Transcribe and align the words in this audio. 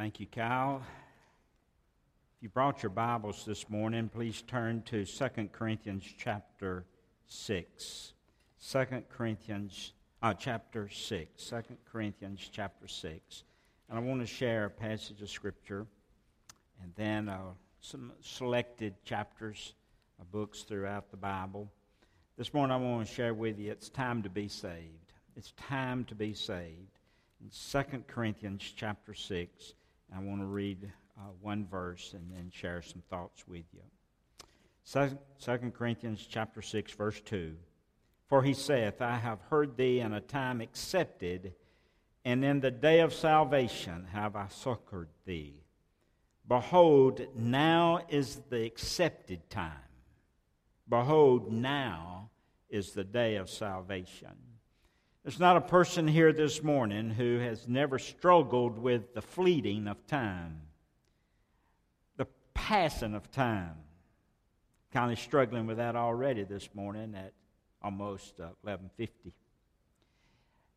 Thank 0.00 0.18
you, 0.18 0.26
Kyle. 0.34 0.80
If 2.34 2.42
you 2.42 2.48
brought 2.48 2.82
your 2.82 2.88
Bibles 2.88 3.44
this 3.44 3.68
morning, 3.68 4.08
please 4.08 4.40
turn 4.40 4.80
to 4.84 5.04
2 5.04 5.28
Corinthians 5.52 6.04
chapter 6.16 6.86
6. 7.26 8.14
2 8.66 8.86
Corinthians 9.10 9.92
uh, 10.22 10.32
chapter 10.32 10.88
6. 10.88 11.44
2 11.50 11.62
Corinthians 11.92 12.48
chapter 12.50 12.88
6. 12.88 13.44
And 13.90 13.98
I 13.98 14.00
want 14.00 14.22
to 14.22 14.26
share 14.26 14.64
a 14.64 14.70
passage 14.70 15.20
of 15.20 15.28
Scripture 15.28 15.86
and 16.82 16.92
then 16.96 17.28
uh, 17.28 17.52
some 17.82 18.10
selected 18.22 18.94
chapters 19.04 19.74
of 20.18 20.32
books 20.32 20.62
throughout 20.62 21.10
the 21.10 21.18
Bible. 21.18 21.70
This 22.38 22.54
morning 22.54 22.72
I 22.72 22.78
want 22.78 23.06
to 23.06 23.14
share 23.14 23.34
with 23.34 23.58
you 23.58 23.70
it's 23.70 23.90
time 23.90 24.22
to 24.22 24.30
be 24.30 24.48
saved. 24.48 25.12
It's 25.36 25.52
time 25.68 26.06
to 26.06 26.14
be 26.14 26.32
saved. 26.32 26.98
In 27.42 27.50
2 27.50 28.04
Corinthians 28.08 28.72
chapter 28.74 29.12
6, 29.12 29.74
I 30.14 30.20
want 30.20 30.40
to 30.40 30.46
read 30.46 30.90
uh, 31.16 31.22
one 31.40 31.66
verse 31.66 32.14
and 32.14 32.30
then 32.30 32.50
share 32.50 32.82
some 32.82 33.02
thoughts 33.08 33.46
with 33.46 33.64
you. 33.72 33.82
2 34.92 35.70
Corinthians 35.70 36.26
chapter 36.28 36.62
6, 36.62 36.92
verse 36.92 37.20
2. 37.20 37.54
For 38.26 38.42
he 38.42 38.54
saith, 38.54 39.02
I 39.02 39.16
have 39.16 39.40
heard 39.50 39.76
thee 39.76 40.00
in 40.00 40.12
a 40.12 40.20
time 40.20 40.60
accepted, 40.60 41.54
and 42.24 42.44
in 42.44 42.60
the 42.60 42.70
day 42.70 43.00
of 43.00 43.12
salvation 43.12 44.06
have 44.12 44.36
I 44.36 44.48
succored 44.48 45.08
thee. 45.24 45.62
Behold, 46.46 47.20
now 47.36 48.00
is 48.08 48.40
the 48.50 48.64
accepted 48.64 49.48
time. 49.50 49.72
Behold, 50.88 51.52
now 51.52 52.30
is 52.68 52.92
the 52.92 53.04
day 53.04 53.36
of 53.36 53.48
salvation. 53.48 54.36
There's 55.22 55.38
not 55.38 55.58
a 55.58 55.60
person 55.60 56.08
here 56.08 56.32
this 56.32 56.62
morning 56.62 57.10
who 57.10 57.38
has 57.38 57.68
never 57.68 57.98
struggled 57.98 58.78
with 58.78 59.12
the 59.12 59.20
fleeting 59.20 59.86
of 59.86 60.06
time, 60.06 60.62
the 62.16 62.26
passing 62.54 63.14
of 63.14 63.30
time. 63.30 63.76
Kind 64.92 65.12
of 65.12 65.18
struggling 65.18 65.66
with 65.66 65.76
that 65.76 65.94
already 65.94 66.44
this 66.44 66.68
morning 66.74 67.14
at 67.14 67.32
almost 67.82 68.40
uh, 68.40 68.56
1150. 68.62 69.32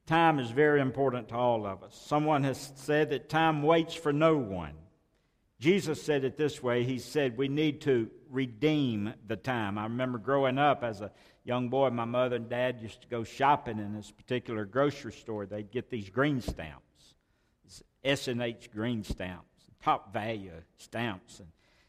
Time 0.05 0.39
is 0.39 0.51
very 0.51 0.81
important 0.81 1.29
to 1.29 1.35
all 1.35 1.65
of 1.65 1.81
us. 1.81 1.95
Someone 1.95 2.43
has 2.43 2.73
said 2.75 3.11
that 3.11 3.29
time 3.29 3.63
waits 3.63 3.95
for 3.95 4.11
no 4.11 4.35
one. 4.35 4.73
Jesus 5.63 6.03
said 6.03 6.25
it 6.25 6.35
this 6.35 6.61
way 6.61 6.83
He 6.83 6.99
said, 6.99 7.37
We 7.37 7.47
need 7.47 7.79
to 7.81 8.09
redeem 8.29 9.13
the 9.25 9.37
time. 9.37 9.77
I 9.77 9.83
remember 9.83 10.17
growing 10.17 10.57
up 10.57 10.83
as 10.83 10.99
a 10.99 11.09
young 11.45 11.69
boy, 11.69 11.89
my 11.89 12.03
mother 12.03 12.35
and 12.35 12.49
dad 12.49 12.81
used 12.81 13.01
to 13.03 13.07
go 13.07 13.23
shopping 13.23 13.79
in 13.79 13.93
this 13.93 14.11
particular 14.11 14.65
grocery 14.65 15.13
store. 15.13 15.45
They'd 15.45 15.71
get 15.71 15.89
these 15.89 16.09
green 16.09 16.41
stamps, 16.41 17.15
S 18.03 18.27
and 18.27 18.41
H 18.41 18.71
green 18.73 19.05
stamps, 19.05 19.63
top 19.81 20.11
value 20.11 20.51
stamps, 20.79 21.39
and 21.39 21.47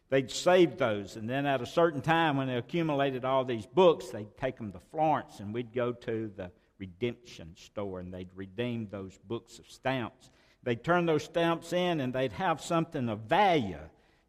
they'd 0.09 0.31
save 0.31 0.79
those. 0.79 1.17
And 1.17 1.29
then 1.29 1.45
at 1.45 1.61
a 1.61 1.67
certain 1.67 2.01
time, 2.01 2.37
when 2.37 2.47
they 2.47 2.57
accumulated 2.57 3.25
all 3.25 3.45
these 3.45 3.67
books, 3.67 4.07
they'd 4.11 4.37
take 4.37 4.57
them 4.57 4.71
to 4.71 4.79
Florence, 4.93 5.41
and 5.41 5.53
we'd 5.53 5.75
go 5.75 5.91
to 5.91 6.31
the 6.37 6.53
redemption 6.79 7.57
store, 7.57 7.99
and 7.99 8.15
they'd 8.15 8.31
redeem 8.37 8.87
those 8.89 9.19
books 9.27 9.59
of 9.59 9.67
stamps. 9.69 10.31
They'd 10.65 10.83
turn 10.83 11.07
those 11.07 11.25
stamps 11.25 11.73
in, 11.73 12.01
and 12.01 12.13
they'd 12.13 12.33
have 12.33 12.61
something 12.61 13.09
of 13.09 13.21
value, 13.21 13.79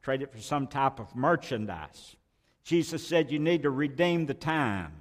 trade 0.01 0.21
it 0.21 0.31
for 0.31 0.39
some 0.39 0.67
type 0.67 0.99
of 0.99 1.15
merchandise. 1.15 2.15
Jesus 2.63 3.07
said, 3.07 3.31
You 3.31 3.39
need 3.39 3.63
to 3.63 3.69
redeem 3.69 4.25
the 4.25 4.33
time. 4.33 4.93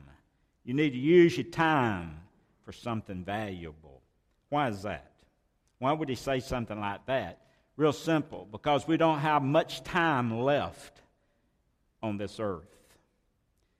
You 0.65 0.75
need 0.75 0.91
to 0.91 0.99
use 0.99 1.37
your 1.37 1.51
time 1.51 2.21
for 2.65 2.73
something 2.73 3.25
valuable. 3.25 4.01
Why 4.49 4.69
is 4.69 4.83
that? 4.83 5.11
Why 5.79 5.93
would 5.93 6.09
he 6.09 6.15
say 6.15 6.41
something 6.41 6.79
like 6.79 7.05
that? 7.07 7.41
Real 7.77 7.93
simple, 7.93 8.47
because 8.51 8.87
we 8.87 8.97
don't 8.97 9.19
have 9.19 9.43
much 9.43 9.83
time 9.83 10.41
left 10.41 11.03
on 12.03 12.17
this 12.17 12.39
earth. 12.39 12.69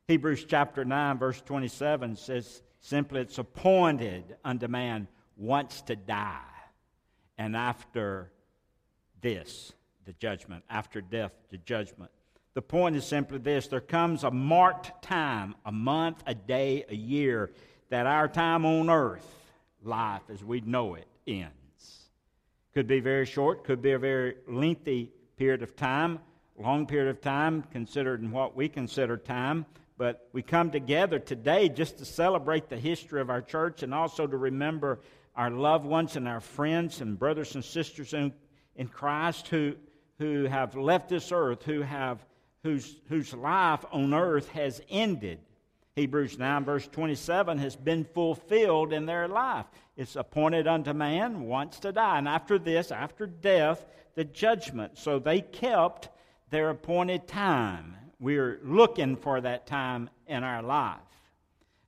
Hebrews 0.09 0.45
chapter 0.47 0.85
9, 0.85 1.19
verse 1.19 1.41
27 1.43 2.17
says 2.17 2.63
simply, 2.81 3.21
It's 3.21 3.39
appointed 3.39 4.37
unto 4.45 4.67
man 4.67 5.07
once 5.37 5.81
to 5.83 5.97
die, 5.97 6.41
and 7.39 7.57
after 7.57 8.31
this, 9.21 9.73
the 10.05 10.13
judgment. 10.15 10.65
After 10.69 11.01
death, 11.01 11.33
the 11.51 11.59
judgment. 11.59 12.11
The 12.55 12.63
point 12.63 12.95
is 12.95 13.05
simply 13.05 13.39
this 13.39 13.67
there 13.67 13.81
comes 13.81 14.23
a 14.23 14.31
marked 14.31 15.03
time, 15.03 15.57
a 15.65 15.73
month, 15.73 16.23
a 16.27 16.35
day, 16.35 16.85
a 16.89 16.95
year, 16.95 17.51
that 17.89 18.07
our 18.07 18.29
time 18.29 18.65
on 18.65 18.89
earth, 18.91 19.27
life 19.83 20.23
as 20.31 20.45
we 20.45 20.61
know 20.61 20.95
it, 20.95 21.07
ends. 21.27 22.09
Could 22.73 22.87
be 22.87 23.01
very 23.01 23.27
short, 23.27 23.65
could 23.65 23.83
be 23.83 23.93
a 23.93 23.99
very 23.99 24.37
lengthy 24.47 25.11
period 25.37 25.63
of 25.63 25.75
time, 25.75 26.21
long 26.57 26.87
period 26.87 27.09
of 27.09 27.21
time, 27.21 27.63
considered 27.73 28.21
in 28.21 28.31
what 28.31 28.55
we 28.55 28.69
consider 28.69 29.17
time. 29.17 29.67
But 29.97 30.29
we 30.33 30.43
come 30.43 30.71
together 30.71 31.19
today 31.19 31.69
just 31.69 31.99
to 31.99 32.05
celebrate 32.05 32.69
the 32.69 32.77
history 32.77 33.21
of 33.21 33.31
our 33.31 33.43
church 33.43 33.83
and 33.83 33.95
also 33.95 34.27
to 34.27 34.37
remember 34.37 35.01
our 35.37 35.51
loved 35.51 35.85
ones 35.85 36.17
and 36.17 36.29
our 36.29 36.41
friends 36.41 37.01
and 37.01 37.19
brothers 37.19 37.55
and 37.55 37.65
sisters 37.65 38.15
in, 38.15 38.33
in 38.77 38.89
Christ 38.89 39.49
who, 39.49 39.75
who 40.19 40.45
have 40.45 40.77
left 40.77 41.09
this 41.09 41.33
earth, 41.33 41.63
who 41.63 41.83
have 41.83 42.25
whose, 42.65 42.97
whose 43.09 43.33
life 43.35 43.85
on 43.93 44.13
earth 44.13 44.49
has 44.49 44.81
ended. 44.89 45.39
Hebrews 45.95 46.39
9, 46.39 46.65
verse 46.65 46.89
27, 46.89 47.59
has 47.59 47.77
been 47.77 48.05
fulfilled 48.05 48.93
in 48.93 49.07
their 49.07 49.29
life. 49.29 49.67
It's 49.97 50.17
appointed 50.17 50.67
unto 50.67 50.93
man 50.93 51.43
once 51.43 51.79
to 51.81 51.93
die. 51.93 52.19
And 52.19 52.27
after 52.27 52.59
this, 52.59 52.91
after 52.91 53.27
death, 53.27 53.85
the 54.17 54.25
judgment. 54.25 54.99
So 54.99 55.21
they 55.21 55.43
kept 55.43 56.09
their 56.51 56.71
appointed 56.71 57.29
time. 57.29 57.95
We're 58.19 58.59
looking 58.65 59.17
for 59.17 59.41
that 59.41 59.67
time 59.67 60.11
in 60.27 60.43
our 60.43 60.63
life. 60.63 60.99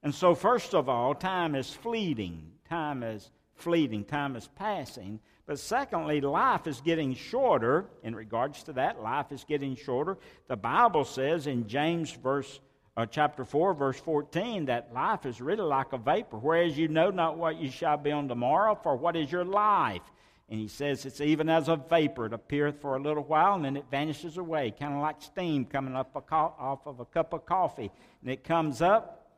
And 0.02 0.14
so, 0.14 0.34
first 0.36 0.74
of 0.74 0.88
all, 0.88 1.14
time 1.14 1.56
is 1.56 1.72
fleeting. 1.72 2.52
Time 2.68 3.02
is 3.02 3.30
fleeting. 3.56 4.04
Time 4.04 4.36
is 4.36 4.48
passing. 4.56 5.20
But 5.46 5.58
secondly, 5.58 6.20
life 6.20 6.66
is 6.66 6.80
getting 6.80 7.14
shorter. 7.14 7.86
In 8.02 8.14
regards 8.14 8.62
to 8.64 8.72
that, 8.74 9.02
life 9.02 9.30
is 9.30 9.44
getting 9.44 9.76
shorter. 9.76 10.18
The 10.48 10.56
Bible 10.56 11.04
says 11.04 11.46
in 11.46 11.68
James 11.68 12.12
verse 12.12 12.60
uh, 12.96 13.06
chapter 13.06 13.44
4, 13.44 13.74
verse 13.74 14.00
14, 14.00 14.66
that 14.66 14.92
life 14.92 15.26
is 15.26 15.40
really 15.40 15.62
like 15.62 15.92
a 15.92 15.98
vapor, 15.98 16.38
whereas 16.38 16.78
you 16.78 16.88
know 16.88 17.10
not 17.10 17.36
what 17.36 17.60
you 17.60 17.70
shall 17.70 17.98
be 17.98 18.10
on 18.10 18.26
tomorrow, 18.26 18.74
for 18.82 18.96
what 18.96 19.16
is 19.16 19.30
your 19.30 19.44
life? 19.44 20.00
And 20.48 20.60
he 20.60 20.68
says 20.68 21.04
it's 21.04 21.20
even 21.20 21.48
as 21.48 21.68
a 21.68 21.76
vapor. 21.76 22.26
It 22.26 22.32
appeareth 22.32 22.80
for 22.80 22.96
a 22.96 23.00
little 23.00 23.24
while 23.24 23.54
and 23.54 23.64
then 23.64 23.76
it 23.76 23.86
vanishes 23.90 24.36
away, 24.38 24.72
kind 24.78 24.94
of 24.94 25.00
like 25.00 25.20
steam 25.20 25.64
coming 25.64 25.96
up 25.96 26.14
co- 26.28 26.54
off 26.58 26.86
of 26.86 27.00
a 27.00 27.04
cup 27.04 27.32
of 27.32 27.44
coffee. 27.44 27.90
And 28.22 28.30
it 28.30 28.44
comes 28.44 28.80
up 28.80 29.28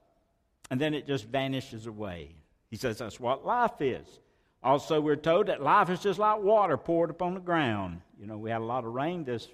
and 0.71 0.79
then 0.79 0.93
it 0.93 1.07
just 1.07 1.25
vanishes 1.27 1.87
away. 1.87 2.35
He 2.71 2.77
says 2.77 2.99
that's 2.99 3.21
what 3.21 3.47
life 3.47 3.81
is. 3.81 4.21
Also, 4.63 5.01
we're 5.01 5.17
told 5.17 5.47
that 5.47 5.63
life 5.63 5.89
is 5.89 6.01
just 6.01 6.19
like 6.19 6.43
water 6.43 6.77
poured 6.77 7.11
upon 7.11 7.35
the 7.35 7.41
ground. 7.41 8.01
You 8.19 8.27
know, 8.27 8.37
we 8.37 8.51
had 8.51 8.61
a 8.61 8.65
lot 8.65 8.85
of 8.85 8.93
rain 8.93 9.25
this 9.25 9.49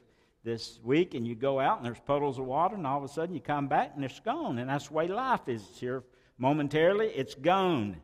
this 0.45 0.79
week, 0.85 1.15
and 1.15 1.27
you 1.27 1.35
go 1.35 1.59
out 1.59 1.79
and 1.79 1.87
there's 1.87 1.99
puddles 2.01 2.39
of 2.39 2.45
water, 2.45 2.75
and 2.75 2.87
all 2.87 2.99
of 2.99 3.05
a 3.05 3.09
sudden 3.09 3.35
you 3.35 3.41
come 3.41 3.67
back 3.67 3.93
and 3.97 4.05
it's 4.05 4.21
gone. 4.21 4.59
And 4.59 4.69
that's 4.69 4.89
the 4.89 4.95
way 4.95 5.09
life 5.09 5.49
is 5.49 5.63
here. 5.77 6.05
Momentarily, 6.37 7.07
it's 7.09 7.35
gone. 7.35 7.97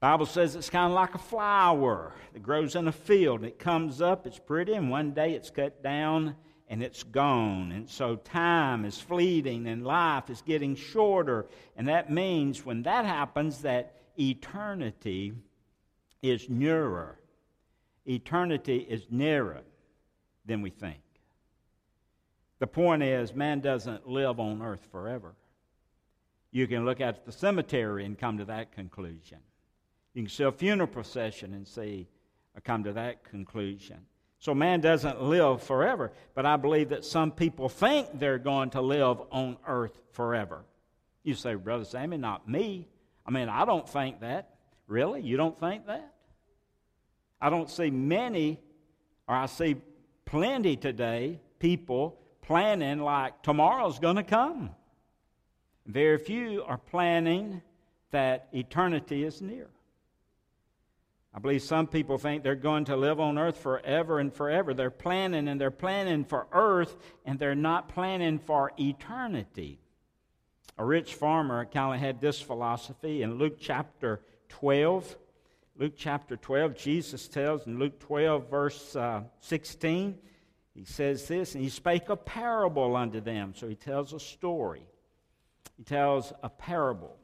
Bible 0.00 0.26
says 0.26 0.56
it's 0.56 0.70
kind 0.70 0.86
of 0.86 0.94
like 0.94 1.14
a 1.14 1.18
flower 1.18 2.14
that 2.32 2.42
grows 2.42 2.74
in 2.74 2.88
a 2.88 2.92
field. 2.92 3.44
It 3.44 3.58
comes 3.58 4.00
up, 4.00 4.26
it's 4.26 4.38
pretty, 4.38 4.72
and 4.72 4.90
one 4.90 5.12
day 5.12 5.34
it's 5.34 5.50
cut 5.50 5.82
down 5.82 6.36
and 6.68 6.82
it's 6.82 7.02
gone. 7.02 7.72
And 7.72 7.88
so 7.88 8.16
time 8.16 8.84
is 8.84 8.98
fleeting 8.98 9.66
and 9.66 9.84
life 9.84 10.30
is 10.30 10.40
getting 10.40 10.74
shorter. 10.74 11.46
And 11.76 11.88
that 11.88 12.10
means 12.10 12.64
when 12.64 12.82
that 12.84 13.04
happens, 13.04 13.62
that 13.62 13.94
eternity 14.20 15.32
is 16.22 16.48
nearer. 16.48 17.18
Eternity 18.06 18.78
is 18.78 19.06
nearer 19.10 19.62
than 20.44 20.62
we 20.62 20.70
think. 20.70 21.00
The 22.58 22.66
point 22.66 23.02
is, 23.02 23.34
man 23.34 23.60
doesn't 23.60 24.06
live 24.06 24.38
on 24.38 24.60
earth 24.60 24.86
forever. 24.92 25.34
You 26.50 26.66
can 26.66 26.84
look 26.84 27.00
at 27.00 27.24
the 27.24 27.32
cemetery 27.32 28.04
and 28.04 28.18
come 28.18 28.36
to 28.38 28.44
that 28.46 28.72
conclusion. 28.72 29.38
You 30.14 30.22
can 30.22 30.30
see 30.30 30.44
a 30.44 30.52
funeral 30.52 30.88
procession 30.88 31.54
and 31.54 31.66
see, 31.66 32.08
or 32.54 32.60
come 32.60 32.84
to 32.84 32.92
that 32.92 33.24
conclusion. 33.24 33.98
So 34.40 34.54
man 34.54 34.80
doesn't 34.80 35.22
live 35.22 35.62
forever, 35.62 36.12
but 36.34 36.44
I 36.44 36.56
believe 36.56 36.88
that 36.90 37.04
some 37.04 37.30
people 37.30 37.68
think 37.68 38.18
they're 38.18 38.38
going 38.38 38.70
to 38.70 38.80
live 38.80 39.22
on 39.30 39.56
earth 39.66 39.98
forever. 40.12 40.64
You 41.22 41.34
say, 41.34 41.54
Brother 41.54 41.84
Sammy, 41.84 42.16
not 42.16 42.48
me. 42.48 42.88
I 43.26 43.30
mean, 43.30 43.48
I 43.48 43.64
don't 43.64 43.88
think 43.88 44.20
that. 44.20 44.54
Really? 44.86 45.20
You 45.22 45.36
don't 45.36 45.58
think 45.58 45.86
that? 45.86 46.12
I 47.40 47.48
don't 47.50 47.70
see 47.70 47.90
many, 47.90 48.60
or 49.28 49.34
I 49.34 49.46
see 49.46 49.76
plenty 50.24 50.76
today, 50.76 51.40
people 51.58 52.18
planning 52.42 52.98
like 52.98 53.42
tomorrow's 53.42 53.98
going 53.98 54.16
to 54.16 54.22
come. 54.22 54.70
Very 55.86 56.18
few 56.18 56.62
are 56.64 56.78
planning 56.78 57.62
that 58.10 58.48
eternity 58.52 59.24
is 59.24 59.40
near. 59.40 59.68
I 61.32 61.38
believe 61.38 61.62
some 61.62 61.86
people 61.86 62.18
think 62.18 62.42
they're 62.42 62.56
going 62.56 62.86
to 62.86 62.96
live 62.96 63.20
on 63.20 63.38
earth 63.38 63.56
forever 63.56 64.18
and 64.18 64.34
forever. 64.34 64.74
They're 64.74 64.90
planning 64.90 65.46
and 65.46 65.60
they're 65.60 65.70
planning 65.70 66.24
for 66.24 66.48
earth 66.50 66.96
and 67.24 67.38
they're 67.38 67.54
not 67.54 67.88
planning 67.88 68.40
for 68.40 68.72
eternity. 68.78 69.78
A 70.78 70.84
rich 70.84 71.14
farmer 71.14 71.64
kind 71.66 71.94
of 71.94 72.00
had 72.00 72.20
this 72.20 72.40
philosophy 72.40 73.22
in 73.22 73.38
Luke 73.38 73.56
chapter 73.60 74.20
12. 74.48 75.16
Luke 75.76 75.94
chapter 75.96 76.36
12, 76.36 76.76
Jesus 76.76 77.28
tells 77.28 77.66
in 77.66 77.78
Luke 77.78 77.98
12, 78.00 78.50
verse 78.50 78.96
uh, 78.96 79.22
16, 79.40 80.18
he 80.74 80.84
says 80.84 81.26
this, 81.26 81.54
and 81.54 81.62
he 81.62 81.70
spake 81.70 82.08
a 82.08 82.16
parable 82.16 82.96
unto 82.96 83.20
them. 83.20 83.54
So 83.54 83.68
he 83.68 83.74
tells 83.74 84.12
a 84.12 84.20
story. 84.20 84.82
He 85.76 85.84
tells 85.84 86.32
a 86.42 86.48
parable. 86.48 87.16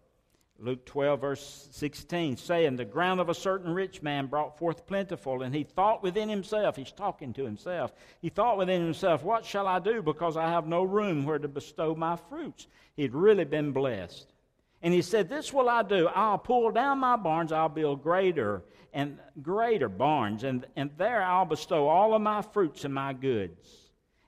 Luke 0.59 0.87
12, 0.87 1.21
verse 1.21 1.69
16, 1.73 2.39
saying, 2.39 2.77
The 2.77 2.85
ground 2.85 3.21
of 3.21 3.29
a 3.29 3.35
certain 3.35 3.75
rich 3.75 4.03
man 4.03 4.27
brought 4.27 4.59
forth 4.59 4.87
plentiful, 4.87 5.43
and 5.43 5.55
he 5.55 5.65
thought 5.65 6.03
within 6.03 6.29
himself, 6.29 6.77
he's 6.77 6.93
talking 6.93 7.35
to 7.35 7.45
himself, 7.45 7.93
he 8.23 8.31
thought 8.31 8.57
within 8.57 8.83
himself, 8.83 9.23
What 9.23 9.45
shall 9.45 9.67
I 9.67 9.81
do? 9.81 10.01
Because 10.01 10.37
I 10.37 10.49
have 10.49 10.67
no 10.67 10.83
room 10.83 11.25
where 11.25 11.39
to 11.39 11.49
bestow 11.49 11.95
my 11.95 12.17
fruits. 12.17 12.69
He'd 12.97 13.15
really 13.15 13.45
been 13.45 13.73
blessed. 13.73 14.33
And 14.81 14.95
he 14.95 15.03
said, 15.03 15.29
This 15.29 15.53
will 15.53 15.69
I 15.69 15.83
do. 15.83 16.09
I'll 16.09 16.39
pull 16.39 16.71
down 16.71 16.99
my 16.99 17.17
barns, 17.17 17.53
I'll 17.53 17.69
build 17.69 18.03
greater 18.03 18.63
and 18.95 19.19
greater 19.43 19.91
barns, 19.91 20.43
and, 20.43 20.65
and 20.75 20.91
there 20.97 21.23
I'll 21.23 21.45
bestow 21.45 21.87
all 21.87 22.15
of 22.15 22.23
my 22.23 22.41
fruits 22.41 22.87
and 22.87 22.95
my 22.95 23.13
goods. 23.13 23.86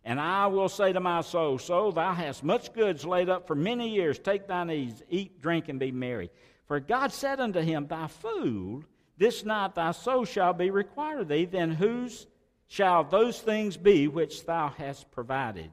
And 0.08 0.18
I 0.18 0.46
will 0.46 0.70
say 0.70 0.94
to 0.94 1.00
my 1.00 1.20
soul, 1.20 1.58
Soul, 1.58 1.92
thou 1.92 2.14
hast 2.14 2.42
much 2.42 2.72
goods 2.72 3.04
laid 3.04 3.28
up 3.28 3.46
for 3.46 3.54
many 3.54 3.90
years. 3.90 4.18
Take 4.18 4.48
thine 4.48 4.70
ease, 4.70 5.02
eat, 5.10 5.42
drink, 5.42 5.68
and 5.68 5.78
be 5.78 5.92
merry. 5.92 6.30
For 6.66 6.80
God 6.80 7.12
said 7.12 7.40
unto 7.40 7.60
him, 7.60 7.86
Thy 7.86 8.06
fool, 8.06 8.84
this 9.18 9.44
night 9.44 9.74
thy 9.74 9.90
soul 9.90 10.24
shall 10.24 10.54
be 10.54 10.70
required 10.70 11.20
of 11.20 11.28
thee. 11.28 11.44
Then 11.44 11.72
whose 11.72 12.26
shall 12.68 13.04
those 13.04 13.38
things 13.38 13.76
be 13.76 14.08
which 14.08 14.46
thou 14.46 14.72
hast 14.78 15.10
provided? 15.10 15.70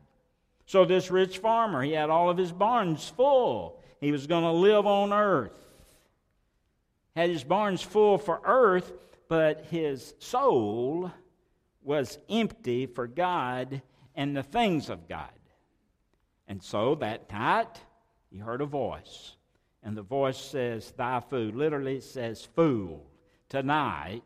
So 0.65 0.83
this 0.83 1.09
rich 1.09 1.37
farmer, 1.37 1.81
he 1.81 1.93
had 1.93 2.09
all 2.09 2.29
of 2.29 2.37
his 2.37 2.51
barns 2.51 3.07
full. 3.07 3.81
He 4.01 4.11
was 4.11 4.27
going 4.27 4.43
to 4.43 4.51
live 4.51 4.85
on 4.85 5.13
earth. 5.13 5.65
Had 7.15 7.29
his 7.29 7.45
barns 7.45 7.81
full 7.81 8.17
for 8.17 8.41
earth, 8.43 8.91
but 9.29 9.67
his 9.71 10.13
soul 10.19 11.09
was 11.81 12.17
empty 12.29 12.85
for 12.85 13.07
God 13.07 13.81
and 14.15 14.35
the 14.35 14.43
things 14.43 14.89
of 14.89 15.07
God. 15.07 15.29
And 16.47 16.61
so 16.61 16.95
that 16.95 17.31
night, 17.31 17.79
he 18.29 18.37
heard 18.37 18.61
a 18.61 18.65
voice. 18.65 19.35
And 19.83 19.95
the 19.95 20.01
voice 20.01 20.37
says, 20.37 20.91
Thy 20.91 21.19
food. 21.19 21.55
Literally, 21.55 21.97
it 21.97 22.03
says, 22.03 22.47
Fool. 22.55 23.05
Tonight, 23.49 24.23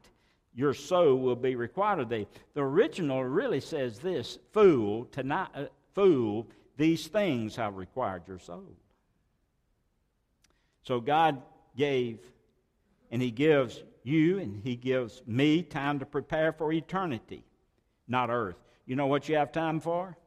your 0.53 0.73
soul 0.73 1.17
will 1.19 1.35
be 1.35 1.55
required 1.55 1.99
of 1.99 2.09
thee. 2.09 2.27
The 2.53 2.61
original 2.61 3.23
really 3.23 3.59
says 3.59 3.99
this 3.99 4.39
Fool, 4.53 5.05
tonight, 5.05 5.49
uh, 5.53 5.65
fool, 5.93 6.47
these 6.77 7.07
things 7.07 7.55
have 7.57 7.75
required 7.75 8.23
your 8.27 8.39
soul. 8.39 8.75
So 10.83 10.99
God 10.99 11.41
gave, 11.75 12.19
and 13.11 13.21
He 13.21 13.31
gives 13.31 13.83
you, 14.03 14.39
and 14.39 14.61
He 14.63 14.75
gives 14.75 15.21
me 15.27 15.61
time 15.61 15.99
to 15.99 16.05
prepare 16.05 16.53
for 16.53 16.71
eternity, 16.71 17.43
not 18.07 18.29
earth. 18.29 18.55
You 18.89 18.95
know 18.95 19.05
what 19.05 19.29
you 19.29 19.35
have 19.35 19.51
time 19.51 19.79
for? 19.79 20.17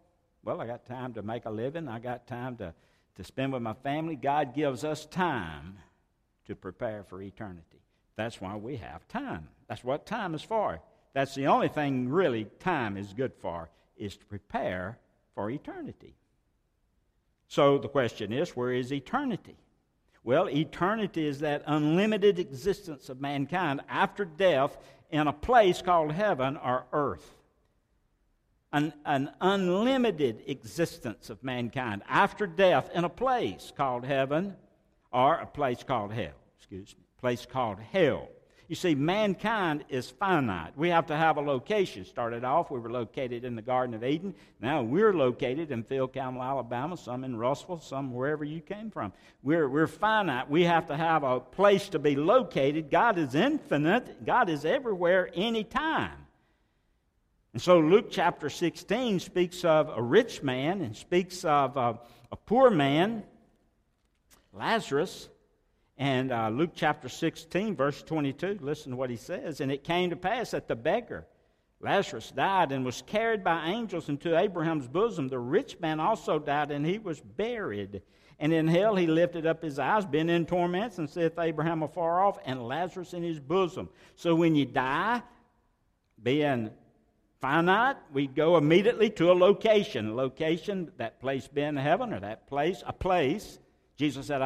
Well, 0.45 0.61
I 0.61 0.69
got 0.69 0.87
time 0.87 1.15
to 1.15 1.23
make 1.23 1.47
a 1.47 1.51
living. 1.51 1.89
I 1.89 1.99
got 1.99 2.29
time 2.29 2.57
to, 2.59 2.73
to 3.17 3.25
spend 3.25 3.53
with 3.53 3.61
my 3.61 3.73
family. 3.73 4.15
God 4.15 4.55
gives 4.55 4.85
us 4.85 5.05
time 5.05 5.79
to 6.47 6.55
prepare 6.55 7.03
for 7.03 7.21
eternity. 7.21 7.83
That's 8.15 8.41
why 8.41 8.55
we 8.55 8.77
have 8.77 9.09
time. 9.09 9.49
That's 9.67 9.83
what 9.83 10.07
time 10.07 10.33
is 10.37 10.43
for. 10.43 10.81
That's 11.13 11.35
the 11.35 11.49
only 11.49 11.67
thing 11.67 12.09
really 12.09 12.45
time 12.61 12.97
is 12.97 13.13
good 13.13 13.33
for, 13.35 13.69
is 13.97 14.17
to 14.17 14.25
prepare 14.27 14.97
for 15.35 15.51
eternity. 15.51 16.15
So 17.49 17.79
the 17.79 17.89
question 17.89 18.33
is, 18.33 18.51
where 18.51 18.71
is 18.71 18.93
eternity? 18.93 19.57
Well, 20.23 20.49
eternity 20.49 21.27
is 21.27 21.41
that 21.41 21.65
unlimited 21.67 22.39
existence 22.39 23.09
of 23.09 23.21
mankind 23.21 23.81
after 23.89 24.25
death 24.25 24.79
in 25.11 25.27
a 25.27 25.33
place 25.33 25.83
called 25.83 26.13
heaven 26.13 26.57
or 26.57 26.85
earth 26.93 27.42
an, 28.73 28.93
an 29.05 29.31
unlimited 29.41 30.43
existence 30.47 31.31
of 31.31 31.43
mankind 31.45 32.03
after 32.09 32.47
death 32.47 32.91
in 32.95 33.05
a 33.05 33.09
place 33.09 33.73
called 33.77 34.05
heaven 34.05 34.57
or 35.13 35.35
a 35.37 35.47
place 35.47 35.83
called 35.83 36.13
hell. 36.13 36.33
Excuse 36.59 36.95
me, 36.97 37.05
place 37.21 37.47
called 37.47 37.79
hell. 37.79 38.29
You 38.69 38.77
see, 38.77 38.95
mankind 38.95 39.85
is 39.91 40.09
finite. 40.09 40.73
We 40.79 40.89
have 40.89 41.07
to 41.09 41.17
have 41.17 41.37
a 41.37 41.43
location. 41.43 42.07
Started 42.07 42.43
off, 42.43 42.71
we 42.71 42.81
were 42.81 42.91
located 42.91 43.45
in 43.45 43.55
the 43.55 43.61
Garden 43.61 43.95
of 43.95 44.03
Eden. 44.03 44.35
Now 44.61 44.81
we're 44.81 45.13
located 45.13 45.71
in 45.71 45.83
Phil 45.83 46.09
Campbell, 46.09 46.43
Alabama, 46.43 46.97
some 46.97 47.25
in 47.25 47.37
Russell, 47.37 47.79
some 47.81 48.15
wherever 48.15 48.45
you 48.45 48.63
came 48.63 48.91
from. 48.91 49.13
We're, 49.43 49.69
we're 49.69 49.87
finite. 49.87 50.49
We 50.49 50.65
have 50.65 50.87
to 50.87 50.97
have 50.97 51.23
a 51.23 51.41
place 51.41 51.91
to 51.91 51.99
be 51.99 52.17
located. 52.17 52.91
God 52.91 53.19
is 53.19 53.35
infinite, 53.35 54.25
God 54.25 54.49
is 54.49 54.65
everywhere, 54.65 55.29
anytime. 55.35 56.17
And 57.53 57.61
so 57.61 57.81
Luke 57.81 58.07
chapter 58.11 58.49
16 58.49 59.21
speaks 59.21 59.63
of 59.65 59.91
a 59.95 60.01
rich 60.01 60.43
man 60.43 60.81
and 60.81 60.97
speaks 60.97 61.45
of 61.45 61.77
a, 61.77 61.99
a 62.31 62.37
poor 62.37 62.71
man, 62.71 63.25
Lazarus. 64.55 65.29
And 65.99 66.33
uh, 66.33 66.49
Luke 66.49 66.71
chapter 66.75 67.11
16, 67.11 67.77
verse 67.77 68.03
22, 68.03 68.61
listen 68.63 68.93
to 68.93 68.97
what 68.97 69.11
he 69.11 69.17
says. 69.17 69.61
And 69.61 69.71
it 69.71 69.85
came 69.85 70.09
to 70.11 70.17
pass 70.17 70.53
that 70.53 70.67
the 70.67 70.75
beggar, 70.75 71.27
Lazarus, 71.79 72.31
died 72.31 72.73
and 72.73 72.87
was 72.87 73.03
carried 73.03 73.45
by 73.45 73.67
angels 73.67 74.09
into 74.09 74.39
Abraham's 74.39 74.89
bosom. 74.89 75.29
The 75.29 75.39
rich 75.39 75.79
man 75.79 76.01
also 76.01 76.39
died, 76.39 76.71
and 76.71 76.87
he 76.87 76.99
was 76.99 77.21
buried. 77.21 78.01
And 78.39 78.55
in 78.55 78.67
hell 78.67 78.97
he 78.97 79.07
lifted 79.07 79.45
up 79.45 79.63
his 79.63 79.79
eyes, 79.79 80.07
being 80.07 80.31
in 80.31 80.47
torments, 80.47 80.97
and 80.97 81.09
saith 81.09 81.39
Abraham 81.39 81.83
afar 81.83 82.25
off, 82.25 82.39
and 82.47 82.67
Lazarus 82.67 83.13
in 83.13 83.23
his 83.23 83.39
bosom. 83.39 83.91
So 84.17 84.35
when 84.35 84.55
you 84.55 84.65
die, 84.65 85.23
being 86.23 86.71
finite, 87.43 87.97
we 88.13 88.29
go 88.29 88.57
immediately 88.57 89.11
to 89.11 89.33
a 89.33 89.35
location. 89.35 90.11
A 90.11 90.15
location, 90.15 90.93
that 90.97 91.21
place 91.21 91.49
being 91.49 91.77
heaven 91.77 92.15
or 92.15 92.21
that 92.21 92.47
place, 92.47 92.83
a 92.87 92.93
place. 92.93 93.59
Jesus 93.97 94.29
said, 94.29 94.41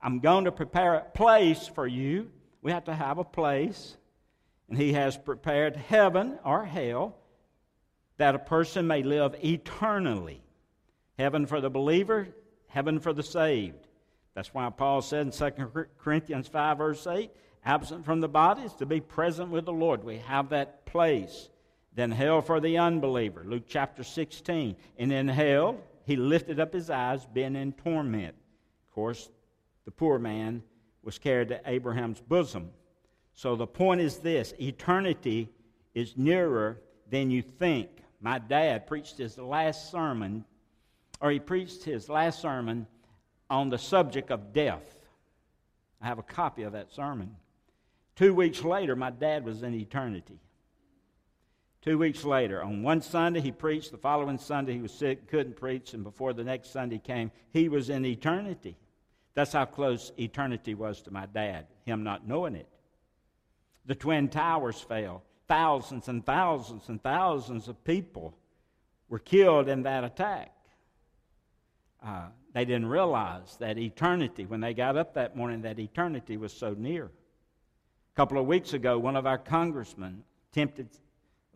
I'm 0.00 0.20
going 0.20 0.44
to 0.44 0.52
prepare 0.52 0.94
a 0.94 1.04
place 1.04 1.66
for 1.66 1.86
you. 1.86 2.30
We 2.62 2.70
have 2.70 2.84
to 2.84 2.94
have 2.94 3.18
a 3.18 3.24
place. 3.24 3.96
And 4.68 4.78
He 4.78 4.94
has 4.94 5.18
prepared 5.18 5.76
heaven 5.76 6.38
or 6.44 6.64
hell 6.64 7.16
that 8.16 8.34
a 8.34 8.38
person 8.38 8.86
may 8.86 9.02
live 9.02 9.34
eternally. 9.44 10.40
Heaven 11.18 11.46
for 11.46 11.60
the 11.60 11.70
believer, 11.70 12.28
heaven 12.68 13.00
for 13.00 13.12
the 13.12 13.22
saved. 13.22 13.86
That's 14.34 14.54
why 14.54 14.70
Paul 14.70 15.02
said 15.02 15.26
in 15.26 15.32
2 15.32 15.86
Corinthians 15.98 16.46
5, 16.46 16.78
verse 16.78 17.06
8, 17.06 17.30
absent 17.64 18.04
from 18.04 18.20
the 18.20 18.28
body 18.28 18.62
is 18.62 18.74
to 18.74 18.86
be 18.86 19.00
present 19.00 19.50
with 19.50 19.64
the 19.64 19.72
Lord. 19.72 20.04
We 20.04 20.18
have 20.18 20.50
that 20.50 20.86
place. 20.86 21.48
Then 21.96 22.10
hell 22.10 22.42
for 22.42 22.60
the 22.60 22.76
unbeliever, 22.76 23.42
Luke 23.46 23.64
chapter 23.66 24.04
16. 24.04 24.76
And 24.98 25.12
in 25.12 25.28
hell, 25.28 25.78
he 26.04 26.14
lifted 26.14 26.60
up 26.60 26.74
his 26.74 26.90
eyes, 26.90 27.26
being 27.32 27.56
in 27.56 27.72
torment. 27.72 28.34
Of 28.86 28.94
course, 28.94 29.30
the 29.86 29.90
poor 29.90 30.18
man 30.18 30.62
was 31.02 31.18
carried 31.18 31.48
to 31.48 31.60
Abraham's 31.64 32.20
bosom. 32.20 32.70
So 33.32 33.56
the 33.56 33.66
point 33.66 34.02
is 34.02 34.18
this 34.18 34.52
eternity 34.60 35.48
is 35.94 36.18
nearer 36.18 36.82
than 37.08 37.30
you 37.30 37.40
think. 37.40 37.88
My 38.20 38.38
dad 38.38 38.86
preached 38.86 39.16
his 39.16 39.38
last 39.38 39.90
sermon, 39.90 40.44
or 41.22 41.30
he 41.30 41.40
preached 41.40 41.82
his 41.82 42.10
last 42.10 42.40
sermon 42.42 42.86
on 43.48 43.70
the 43.70 43.78
subject 43.78 44.30
of 44.30 44.52
death. 44.52 45.06
I 46.02 46.06
have 46.06 46.18
a 46.18 46.22
copy 46.22 46.62
of 46.64 46.72
that 46.72 46.92
sermon. 46.92 47.36
Two 48.16 48.34
weeks 48.34 48.62
later, 48.62 48.94
my 48.96 49.10
dad 49.10 49.46
was 49.46 49.62
in 49.62 49.72
eternity. 49.74 50.40
Two 51.86 51.98
weeks 51.98 52.24
later, 52.24 52.64
on 52.64 52.82
one 52.82 53.00
Sunday, 53.00 53.40
he 53.40 53.52
preached. 53.52 53.92
The 53.92 53.96
following 53.96 54.38
Sunday, 54.38 54.72
he 54.72 54.80
was 54.80 54.92
sick, 54.92 55.28
couldn't 55.28 55.54
preach. 55.54 55.94
And 55.94 56.02
before 56.02 56.32
the 56.32 56.42
next 56.42 56.72
Sunday 56.72 56.98
came, 56.98 57.30
he 57.52 57.68
was 57.68 57.90
in 57.90 58.04
eternity. 58.04 58.76
That's 59.34 59.52
how 59.52 59.66
close 59.66 60.10
eternity 60.18 60.74
was 60.74 61.00
to 61.02 61.12
my 61.12 61.26
dad, 61.26 61.68
him 61.84 62.02
not 62.02 62.26
knowing 62.26 62.56
it. 62.56 62.68
The 63.84 63.94
Twin 63.94 64.28
Towers 64.28 64.80
fell. 64.80 65.22
Thousands 65.46 66.08
and 66.08 66.26
thousands 66.26 66.88
and 66.88 67.00
thousands 67.00 67.68
of 67.68 67.84
people 67.84 68.36
were 69.08 69.20
killed 69.20 69.68
in 69.68 69.84
that 69.84 70.02
attack. 70.02 70.52
Uh, 72.04 72.26
they 72.52 72.64
didn't 72.64 72.86
realize 72.86 73.58
that 73.60 73.78
eternity, 73.78 74.44
when 74.44 74.60
they 74.60 74.74
got 74.74 74.96
up 74.96 75.14
that 75.14 75.36
morning, 75.36 75.62
that 75.62 75.78
eternity 75.78 76.36
was 76.36 76.52
so 76.52 76.74
near. 76.76 77.04
A 77.04 78.16
couple 78.16 78.40
of 78.40 78.46
weeks 78.46 78.72
ago, 78.72 78.98
one 78.98 79.14
of 79.14 79.24
our 79.24 79.38
congressmen 79.38 80.24
attempted 80.50 80.88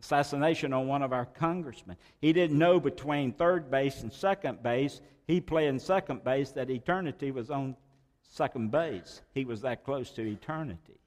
assassination 0.01 0.73
on 0.73 0.87
one 0.87 1.03
of 1.03 1.13
our 1.13 1.25
congressmen. 1.25 1.95
He 2.19 2.33
didn't 2.33 2.57
know 2.57 2.79
between 2.79 3.31
third 3.31 3.69
base 3.69 4.01
and 4.01 4.11
second 4.11 4.63
base. 4.63 4.99
He 5.27 5.39
playing 5.39 5.79
second 5.79 6.23
base 6.23 6.51
that 6.51 6.69
eternity 6.69 7.31
was 7.31 7.51
on 7.51 7.75
second 8.23 8.71
base. 8.71 9.21
He 9.33 9.45
was 9.45 9.61
that 9.61 9.83
close 9.83 10.09
to 10.11 10.23
eternity. 10.23 10.99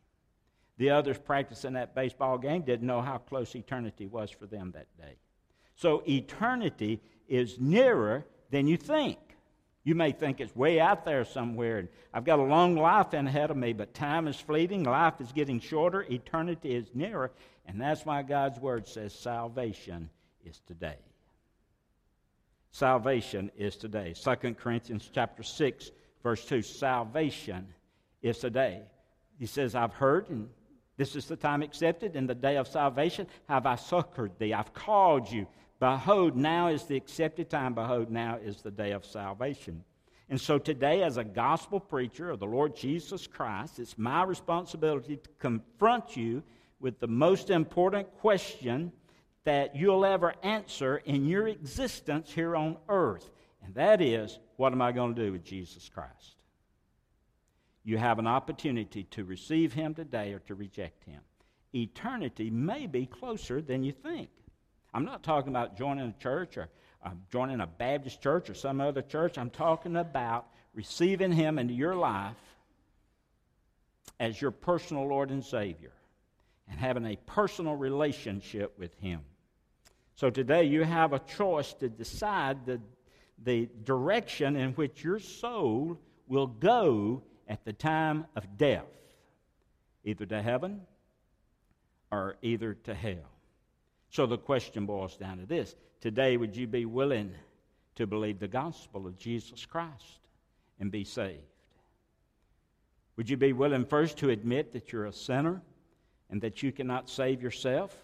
The 0.78 0.90
others 0.90 1.18
practicing 1.18 1.72
that 1.74 1.94
baseball 1.94 2.38
game 2.38 2.62
didn't 2.62 2.86
know 2.86 3.00
how 3.00 3.18
close 3.18 3.54
eternity 3.54 4.06
was 4.06 4.30
for 4.30 4.46
them 4.46 4.72
that 4.72 4.86
day. 4.96 5.16
So 5.74 6.02
eternity 6.08 7.00
is 7.28 7.58
nearer 7.58 8.24
than 8.50 8.66
you 8.68 8.76
think. 8.76 9.18
You 9.84 9.94
may 9.94 10.12
think 10.12 10.40
it's 10.40 10.56
way 10.56 10.80
out 10.80 11.04
there 11.04 11.26
somewhere, 11.26 11.78
and 11.78 11.88
I've 12.12 12.24
got 12.24 12.38
a 12.38 12.42
long 12.42 12.74
life 12.74 13.12
ahead 13.12 13.50
of 13.50 13.56
me, 13.58 13.74
but 13.74 13.92
time 13.92 14.26
is 14.26 14.40
fleeting, 14.40 14.82
life 14.84 15.20
is 15.20 15.30
getting 15.30 15.60
shorter, 15.60 16.06
eternity 16.10 16.74
is 16.74 16.86
nearer, 16.94 17.30
and 17.66 17.78
that's 17.78 18.06
why 18.06 18.22
God's 18.22 18.58
Word 18.58 18.88
says 18.88 19.14
salvation 19.14 20.08
is 20.42 20.60
today. 20.66 20.96
Salvation 22.70 23.50
is 23.58 23.76
today. 23.76 24.14
2 24.14 24.54
Corinthians 24.54 25.10
chapter 25.12 25.42
6, 25.42 25.90
verse 26.22 26.44
2, 26.46 26.62
salvation 26.62 27.68
is 28.22 28.38
today. 28.38 28.80
He 29.38 29.46
says, 29.46 29.74
I've 29.74 29.92
heard, 29.92 30.30
and 30.30 30.48
this 30.96 31.14
is 31.14 31.26
the 31.26 31.36
time 31.36 31.62
accepted, 31.62 32.16
in 32.16 32.26
the 32.26 32.34
day 32.34 32.56
of 32.56 32.68
salvation 32.68 33.26
have 33.50 33.66
I 33.66 33.76
succored 33.76 34.32
thee. 34.38 34.54
I've 34.54 34.72
called 34.72 35.30
you 35.30 35.46
Behold, 35.80 36.36
now 36.36 36.68
is 36.68 36.84
the 36.84 36.96
accepted 36.96 37.50
time. 37.50 37.74
Behold, 37.74 38.10
now 38.10 38.36
is 38.36 38.62
the 38.62 38.70
day 38.70 38.92
of 38.92 39.04
salvation. 39.04 39.84
And 40.28 40.40
so 40.40 40.58
today, 40.58 41.02
as 41.02 41.16
a 41.16 41.24
gospel 41.24 41.78
preacher 41.78 42.30
of 42.30 42.40
the 42.40 42.46
Lord 42.46 42.74
Jesus 42.74 43.26
Christ, 43.26 43.78
it's 43.78 43.98
my 43.98 44.22
responsibility 44.22 45.16
to 45.16 45.30
confront 45.38 46.16
you 46.16 46.42
with 46.80 46.98
the 46.98 47.08
most 47.08 47.50
important 47.50 48.10
question 48.20 48.92
that 49.44 49.76
you'll 49.76 50.06
ever 50.06 50.34
answer 50.42 50.98
in 51.04 51.26
your 51.26 51.48
existence 51.48 52.30
here 52.30 52.56
on 52.56 52.78
earth. 52.88 53.30
And 53.62 53.74
that 53.74 54.00
is, 54.00 54.38
what 54.56 54.72
am 54.72 54.80
I 54.80 54.92
going 54.92 55.14
to 55.14 55.24
do 55.26 55.32
with 55.32 55.44
Jesus 55.44 55.88
Christ? 55.88 56.36
You 57.84 57.98
have 57.98 58.18
an 58.18 58.26
opportunity 58.26 59.04
to 59.10 59.24
receive 59.24 59.74
him 59.74 59.94
today 59.94 60.32
or 60.32 60.38
to 60.40 60.54
reject 60.54 61.04
him. 61.04 61.20
Eternity 61.74 62.48
may 62.48 62.86
be 62.86 63.04
closer 63.04 63.60
than 63.60 63.84
you 63.84 63.92
think. 63.92 64.30
I'm 64.94 65.04
not 65.04 65.24
talking 65.24 65.50
about 65.50 65.76
joining 65.76 66.08
a 66.08 66.22
church 66.22 66.56
or 66.56 66.68
uh, 67.04 67.10
joining 67.32 67.60
a 67.60 67.66
Baptist 67.66 68.22
church 68.22 68.48
or 68.48 68.54
some 68.54 68.80
other 68.80 69.02
church. 69.02 69.36
I'm 69.36 69.50
talking 69.50 69.96
about 69.96 70.46
receiving 70.72 71.32
Him 71.32 71.58
into 71.58 71.74
your 71.74 71.96
life 71.96 72.36
as 74.20 74.40
your 74.40 74.52
personal 74.52 75.08
Lord 75.08 75.30
and 75.30 75.44
Savior 75.44 75.90
and 76.70 76.78
having 76.78 77.04
a 77.04 77.16
personal 77.26 77.74
relationship 77.74 78.78
with 78.78 78.94
Him. 79.00 79.22
So 80.14 80.30
today 80.30 80.62
you 80.64 80.84
have 80.84 81.12
a 81.12 81.18
choice 81.18 81.74
to 81.74 81.88
decide 81.88 82.64
the, 82.64 82.80
the 83.42 83.68
direction 83.82 84.54
in 84.54 84.74
which 84.74 85.02
your 85.02 85.18
soul 85.18 85.98
will 86.28 86.46
go 86.46 87.22
at 87.48 87.64
the 87.64 87.72
time 87.72 88.26
of 88.36 88.56
death, 88.56 88.86
either 90.04 90.24
to 90.26 90.40
heaven 90.40 90.82
or 92.12 92.36
either 92.42 92.74
to 92.74 92.94
hell. 92.94 93.33
So 94.14 94.26
the 94.26 94.38
question 94.38 94.86
boils 94.86 95.16
down 95.16 95.38
to 95.38 95.46
this 95.46 95.74
Today, 96.00 96.36
would 96.36 96.56
you 96.56 96.68
be 96.68 96.84
willing 96.84 97.34
to 97.96 98.06
believe 98.06 98.38
the 98.38 98.46
gospel 98.46 99.08
of 99.08 99.18
Jesus 99.18 99.66
Christ 99.66 100.20
and 100.78 100.88
be 100.88 101.02
saved? 101.02 101.42
Would 103.16 103.28
you 103.28 103.36
be 103.36 103.52
willing 103.52 103.84
first 103.84 104.16
to 104.18 104.30
admit 104.30 104.70
that 104.72 104.92
you're 104.92 105.06
a 105.06 105.12
sinner 105.12 105.60
and 106.30 106.40
that 106.42 106.62
you 106.62 106.70
cannot 106.70 107.10
save 107.10 107.42
yourself? 107.42 107.96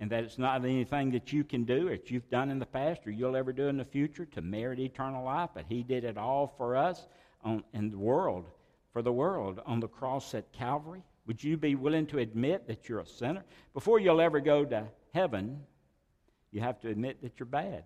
And 0.00 0.10
that 0.10 0.24
it's 0.24 0.38
not 0.38 0.64
anything 0.64 1.12
that 1.12 1.32
you 1.32 1.44
can 1.44 1.62
do, 1.62 1.86
or 1.88 1.90
that 1.92 2.10
you've 2.10 2.30
done 2.30 2.50
in 2.50 2.58
the 2.58 2.66
past, 2.66 3.06
or 3.06 3.12
you'll 3.12 3.36
ever 3.36 3.52
do 3.52 3.68
in 3.68 3.76
the 3.76 3.84
future 3.84 4.26
to 4.26 4.42
merit 4.42 4.80
eternal 4.80 5.24
life, 5.24 5.50
but 5.54 5.66
He 5.68 5.84
did 5.84 6.02
it 6.02 6.18
all 6.18 6.52
for 6.56 6.76
us 6.76 7.06
on, 7.44 7.62
in 7.74 7.90
the 7.90 7.98
world, 7.98 8.46
for 8.92 9.02
the 9.02 9.12
world 9.12 9.60
on 9.66 9.78
the 9.78 9.88
cross 9.88 10.34
at 10.34 10.52
Calvary. 10.52 11.02
Would 11.28 11.44
you 11.44 11.58
be 11.58 11.74
willing 11.74 12.06
to 12.06 12.18
admit 12.18 12.66
that 12.66 12.88
you're 12.88 13.00
a 13.00 13.06
sinner? 13.06 13.44
Before 13.74 14.00
you'll 14.00 14.20
ever 14.20 14.40
go 14.40 14.64
to 14.64 14.88
heaven, 15.12 15.60
you 16.50 16.62
have 16.62 16.80
to 16.80 16.88
admit 16.88 17.20
that 17.22 17.38
you're 17.38 17.46
bad. 17.46 17.84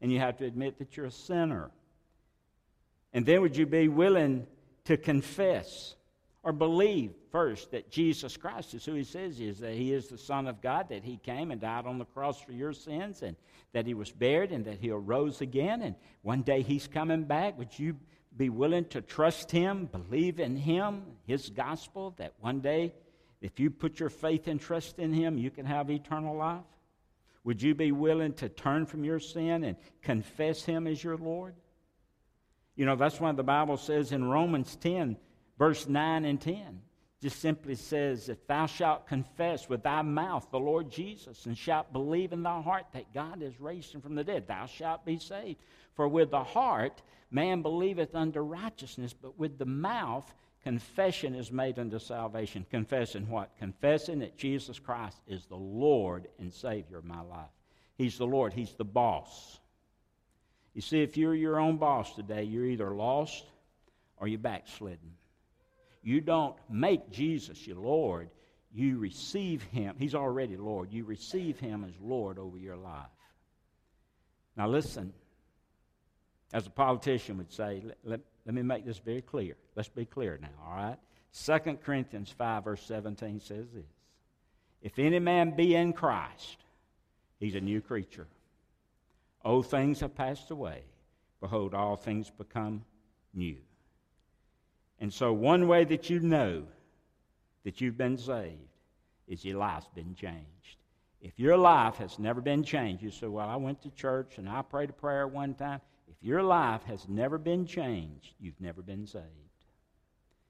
And 0.00 0.10
you 0.10 0.18
have 0.18 0.38
to 0.38 0.46
admit 0.46 0.78
that 0.78 0.96
you're 0.96 1.06
a 1.06 1.10
sinner. 1.10 1.70
And 3.12 3.26
then 3.26 3.42
would 3.42 3.58
you 3.58 3.66
be 3.66 3.88
willing 3.88 4.46
to 4.86 4.96
confess 4.96 5.96
or 6.42 6.52
believe 6.52 7.12
first 7.30 7.70
that 7.72 7.90
Jesus 7.90 8.38
Christ 8.38 8.72
is 8.72 8.86
who 8.86 8.94
he 8.94 9.04
says 9.04 9.36
he 9.36 9.48
is, 9.48 9.58
that 9.58 9.74
he 9.74 9.92
is 9.92 10.08
the 10.08 10.16
Son 10.18 10.48
of 10.48 10.62
God, 10.62 10.88
that 10.88 11.04
he 11.04 11.18
came 11.18 11.50
and 11.50 11.60
died 11.60 11.86
on 11.86 11.98
the 11.98 12.06
cross 12.06 12.40
for 12.40 12.52
your 12.52 12.72
sins, 12.72 13.22
and 13.22 13.36
that 13.74 13.86
he 13.86 13.92
was 13.92 14.10
buried, 14.10 14.50
and 14.50 14.64
that 14.64 14.80
he 14.80 14.90
arose 14.90 15.42
again, 15.42 15.82
and 15.82 15.94
one 16.22 16.42
day 16.42 16.62
he's 16.62 16.88
coming 16.88 17.24
back? 17.24 17.56
Would 17.58 17.78
you 17.78 17.96
be 18.36 18.48
willing 18.48 18.86
to 18.86 19.00
trust 19.00 19.50
Him, 19.50 19.86
believe 19.86 20.40
in 20.40 20.56
Him, 20.56 21.02
His 21.26 21.50
gospel, 21.50 22.14
that 22.18 22.34
one 22.40 22.60
day, 22.60 22.94
if 23.40 23.58
you 23.60 23.70
put 23.70 24.00
your 24.00 24.10
faith 24.10 24.46
and 24.46 24.60
trust 24.60 24.98
in 24.98 25.12
Him, 25.12 25.38
you 25.38 25.50
can 25.50 25.66
have 25.66 25.90
eternal 25.90 26.36
life? 26.36 26.62
Would 27.44 27.60
you 27.60 27.74
be 27.74 27.92
willing 27.92 28.34
to 28.34 28.48
turn 28.48 28.86
from 28.86 29.04
your 29.04 29.18
sin 29.18 29.64
and 29.64 29.76
confess 30.00 30.64
Him 30.64 30.86
as 30.86 31.02
your 31.02 31.16
Lord? 31.16 31.54
You 32.76 32.86
know, 32.86 32.96
that's 32.96 33.20
why 33.20 33.32
the 33.32 33.42
Bible 33.42 33.76
says 33.76 34.12
in 34.12 34.24
Romans 34.24 34.76
10, 34.76 35.16
verse 35.58 35.86
9 35.86 36.24
and 36.24 36.40
10, 36.40 36.80
just 37.22 37.40
simply 37.40 37.76
says, 37.76 38.28
If 38.28 38.44
thou 38.48 38.66
shalt 38.66 39.06
confess 39.06 39.68
with 39.68 39.84
thy 39.84 40.02
mouth 40.02 40.48
the 40.50 40.58
Lord 40.58 40.90
Jesus, 40.90 41.46
and 41.46 41.56
shalt 41.56 41.92
believe 41.92 42.32
in 42.32 42.42
thy 42.42 42.60
heart 42.60 42.86
that 42.92 43.14
God 43.14 43.40
has 43.42 43.60
raised 43.60 43.94
him 43.94 44.00
from 44.00 44.16
the 44.16 44.24
dead, 44.24 44.48
thou 44.48 44.66
shalt 44.66 45.06
be 45.06 45.18
saved. 45.18 45.60
For 45.94 46.08
with 46.08 46.32
the 46.32 46.42
heart 46.42 47.00
man 47.30 47.62
believeth 47.62 48.16
unto 48.16 48.40
righteousness, 48.40 49.12
but 49.12 49.38
with 49.38 49.56
the 49.56 49.64
mouth 49.66 50.34
confession 50.64 51.36
is 51.36 51.52
made 51.52 51.78
unto 51.78 52.00
salvation. 52.00 52.66
Confessing 52.70 53.28
what? 53.28 53.56
Confessing 53.56 54.18
that 54.18 54.36
Jesus 54.36 54.80
Christ 54.80 55.18
is 55.28 55.46
the 55.46 55.56
Lord 55.56 56.26
and 56.40 56.52
Savior 56.52 56.98
of 56.98 57.04
my 57.04 57.20
life. 57.20 57.50
He's 57.96 58.18
the 58.18 58.26
Lord, 58.26 58.52
He's 58.52 58.74
the 58.74 58.84
boss. 58.84 59.60
You 60.74 60.80
see, 60.80 61.02
if 61.02 61.16
you're 61.16 61.34
your 61.34 61.60
own 61.60 61.76
boss 61.76 62.16
today, 62.16 62.42
you're 62.42 62.66
either 62.66 62.90
lost 62.90 63.44
or 64.16 64.26
you're 64.26 64.38
backslidden. 64.38 65.16
You 66.02 66.20
don't 66.20 66.56
make 66.68 67.10
Jesus 67.10 67.66
your 67.66 67.78
Lord, 67.78 68.28
you 68.74 68.98
receive 68.98 69.62
Him. 69.64 69.96
He's 69.98 70.14
already 70.14 70.56
Lord. 70.56 70.92
You 70.92 71.04
receive 71.04 71.58
Him 71.58 71.84
as 71.84 71.92
Lord 72.00 72.38
over 72.38 72.58
your 72.58 72.76
life. 72.76 73.06
Now, 74.56 74.68
listen, 74.68 75.12
as 76.52 76.66
a 76.66 76.70
politician 76.70 77.38
would 77.38 77.52
say, 77.52 77.82
let, 77.84 77.98
let, 78.04 78.20
let 78.46 78.54
me 78.54 78.62
make 78.62 78.84
this 78.84 78.98
very 78.98 79.22
clear. 79.22 79.56
Let's 79.76 79.88
be 79.88 80.04
clear 80.04 80.38
now, 80.40 80.48
all 80.66 80.76
right? 80.76 80.98
2 81.34 81.78
Corinthians 81.82 82.30
5, 82.36 82.64
verse 82.64 82.82
17 82.82 83.40
says 83.40 83.66
this 83.72 83.86
If 84.82 84.98
any 84.98 85.18
man 85.18 85.56
be 85.56 85.74
in 85.74 85.92
Christ, 85.92 86.58
he's 87.38 87.54
a 87.54 87.60
new 87.60 87.80
creature. 87.80 88.26
Old 89.44 89.66
things 89.66 90.00
have 90.00 90.14
passed 90.14 90.50
away. 90.50 90.82
Behold, 91.40 91.74
all 91.74 91.96
things 91.96 92.30
become 92.30 92.84
new. 93.34 93.56
And 95.02 95.12
so, 95.12 95.32
one 95.32 95.66
way 95.66 95.82
that 95.82 96.08
you 96.10 96.20
know 96.20 96.62
that 97.64 97.80
you've 97.80 97.98
been 97.98 98.16
saved 98.16 98.76
is 99.26 99.44
your 99.44 99.58
life's 99.58 99.88
been 99.96 100.14
changed. 100.14 100.76
If 101.20 101.40
your 101.40 101.56
life 101.56 101.96
has 101.96 102.20
never 102.20 102.40
been 102.40 102.62
changed, 102.62 103.02
you 103.02 103.10
say, 103.10 103.26
Well, 103.26 103.48
I 103.48 103.56
went 103.56 103.82
to 103.82 103.90
church 103.90 104.38
and 104.38 104.48
I 104.48 104.62
prayed 104.62 104.90
a 104.90 104.92
prayer 104.92 105.26
one 105.26 105.54
time. 105.54 105.80
If 106.06 106.14
your 106.22 106.44
life 106.44 106.84
has 106.84 107.08
never 107.08 107.36
been 107.36 107.66
changed, 107.66 108.34
you've 108.38 108.60
never 108.60 108.80
been 108.80 109.04
saved. 109.04 109.26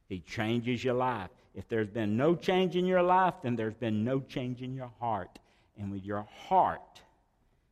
He 0.06 0.20
changes 0.20 0.84
your 0.84 0.94
life. 0.96 1.30
If 1.54 1.66
there's 1.68 1.88
been 1.88 2.18
no 2.18 2.34
change 2.34 2.76
in 2.76 2.84
your 2.84 3.02
life, 3.02 3.36
then 3.42 3.56
there's 3.56 3.72
been 3.72 4.04
no 4.04 4.20
change 4.20 4.60
in 4.60 4.74
your 4.74 4.92
heart. 5.00 5.38
And 5.78 5.90
with 5.90 6.04
your 6.04 6.26
heart, 6.48 7.00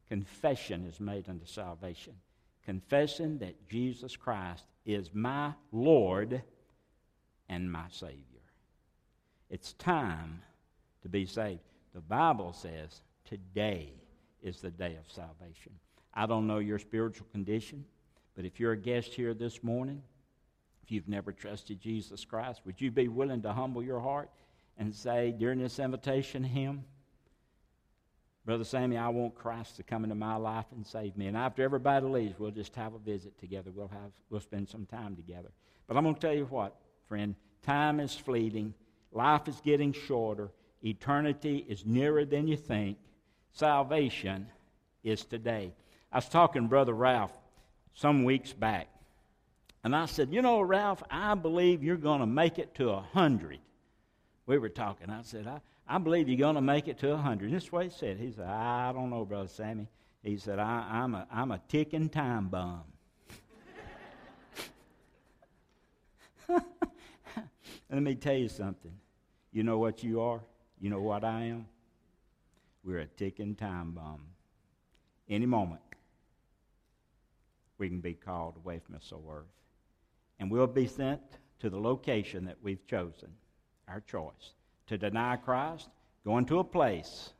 confession 0.08 0.86
is 0.86 0.98
made 0.98 1.28
unto 1.28 1.44
salvation. 1.44 2.14
Confessing 2.64 3.36
that 3.40 3.68
Jesus 3.68 4.16
Christ 4.16 4.64
is 4.86 5.10
my 5.12 5.52
Lord 5.72 6.42
and 7.50 7.70
my 7.70 7.84
Savior. 7.90 8.16
It's 9.50 9.74
time 9.74 10.40
to 11.02 11.08
be 11.08 11.26
saved. 11.26 11.60
The 11.92 12.00
Bible 12.00 12.52
says 12.52 13.02
today 13.24 13.92
is 14.40 14.60
the 14.60 14.70
day 14.70 14.96
of 14.96 15.12
salvation. 15.12 15.72
I 16.14 16.26
don't 16.26 16.46
know 16.46 16.58
your 16.58 16.78
spiritual 16.78 17.26
condition, 17.32 17.84
but 18.36 18.44
if 18.44 18.58
you're 18.58 18.72
a 18.72 18.76
guest 18.76 19.12
here 19.12 19.34
this 19.34 19.62
morning, 19.62 20.00
if 20.84 20.92
you've 20.92 21.08
never 21.08 21.32
trusted 21.32 21.80
Jesus 21.80 22.24
Christ, 22.24 22.62
would 22.64 22.80
you 22.80 22.90
be 22.90 23.08
willing 23.08 23.42
to 23.42 23.52
humble 23.52 23.82
your 23.82 24.00
heart 24.00 24.30
and 24.78 24.94
say 24.94 25.34
during 25.36 25.58
this 25.58 25.78
invitation 25.80 26.44
hymn, 26.44 26.84
Brother 28.46 28.64
Sammy, 28.64 28.96
I 28.96 29.08
want 29.08 29.34
Christ 29.34 29.76
to 29.76 29.82
come 29.82 30.04
into 30.04 30.14
my 30.14 30.36
life 30.36 30.64
and 30.72 30.86
save 30.86 31.16
me. 31.16 31.26
And 31.26 31.36
after 31.36 31.62
everybody 31.62 32.06
leaves, 32.06 32.38
we'll 32.38 32.50
just 32.50 32.74
have 32.76 32.94
a 32.94 32.98
visit 32.98 33.38
together. 33.38 33.70
We'll, 33.74 33.88
have, 33.88 34.12
we'll 34.30 34.40
spend 34.40 34.68
some 34.68 34.86
time 34.86 35.14
together. 35.14 35.50
But 35.86 35.96
I'm 35.96 36.04
going 36.04 36.14
to 36.14 36.20
tell 36.20 36.34
you 36.34 36.46
what, 36.46 36.74
friend, 37.10 37.34
time 37.62 38.00
is 38.00 38.14
fleeting, 38.14 38.72
life 39.12 39.48
is 39.48 39.60
getting 39.62 39.92
shorter, 39.92 40.50
eternity 40.82 41.66
is 41.68 41.84
nearer 41.84 42.24
than 42.24 42.48
you 42.48 42.56
think, 42.56 42.96
salvation 43.52 44.46
is 45.04 45.24
today. 45.24 45.72
I 46.12 46.18
was 46.18 46.28
talking 46.28 46.62
to 46.62 46.68
Brother 46.68 46.94
Ralph 46.94 47.36
some 47.94 48.24
weeks 48.24 48.52
back, 48.52 48.88
and 49.84 49.94
I 49.94 50.06
said, 50.06 50.32
You 50.32 50.40
know, 50.40 50.62
Ralph, 50.62 51.02
I 51.10 51.34
believe 51.34 51.82
you're 51.82 51.96
going 51.96 52.20
to 52.20 52.26
make 52.26 52.58
it 52.58 52.74
to 52.76 52.90
a 52.90 52.94
100 52.94 53.58
we 54.50 54.58
were 54.58 54.68
talking. 54.68 55.10
I 55.10 55.22
said, 55.22 55.46
I, 55.46 55.60
I 55.86 55.98
believe 55.98 56.28
you're 56.28 56.36
going 56.36 56.56
to 56.56 56.60
make 56.60 56.88
it 56.88 56.98
to 56.98 57.10
100. 57.10 57.52
This 57.52 57.64
is 57.64 57.72
what 57.72 57.84
he 57.84 57.90
said. 57.90 58.18
He 58.18 58.32
said, 58.32 58.46
I 58.46 58.92
don't 58.92 59.08
know, 59.08 59.24
Brother 59.24 59.48
Sammy. 59.48 59.86
He 60.24 60.36
said, 60.38 60.58
I, 60.58 60.88
I'm, 60.90 61.14
a, 61.14 61.26
I'm 61.32 61.52
a 61.52 61.60
ticking 61.68 62.08
time 62.08 62.48
bomb. 62.48 62.82
Let 67.90 68.02
me 68.02 68.14
tell 68.14 68.36
you 68.36 68.48
something. 68.48 68.92
You 69.52 69.64
know 69.64 69.78
what 69.78 70.04
you 70.04 70.20
are? 70.20 70.40
You 70.80 70.90
know 70.90 71.00
what 71.00 71.24
I 71.24 71.42
am? 71.44 71.66
We're 72.84 73.00
a 73.00 73.06
ticking 73.06 73.56
time 73.56 73.92
bomb. 73.92 74.22
Any 75.28 75.46
moment, 75.46 75.82
we 77.78 77.88
can 77.88 78.00
be 78.00 78.14
called 78.14 78.56
away 78.56 78.78
from 78.78 78.94
this 78.94 79.12
earth. 79.12 79.44
And 80.38 80.50
we'll 80.50 80.66
be 80.66 80.86
sent 80.86 81.20
to 81.58 81.68
the 81.68 81.78
location 81.78 82.44
that 82.46 82.56
we've 82.62 82.86
chosen, 82.86 83.30
our 83.88 84.00
choice. 84.00 84.54
To 84.86 84.96
deny 84.96 85.36
Christ, 85.36 85.88
going 86.24 86.46
to 86.46 86.60
a 86.60 86.64
place, 86.64 87.30